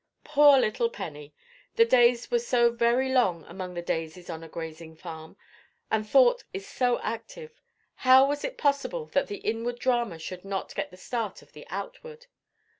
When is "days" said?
1.85-2.31